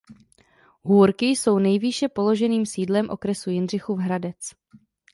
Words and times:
Hůrky 0.83 1.25
jsou 1.25 1.59
nejvýše 1.59 2.07
položeným 2.09 2.65
sídlem 2.65 3.09
okresu 3.09 3.49
Jindřichův 3.49 3.99
Hradec. 3.99 4.49